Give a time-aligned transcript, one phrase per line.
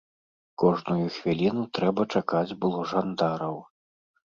[0.63, 3.67] Кожную хвіліну трэба чакаць было жандараў.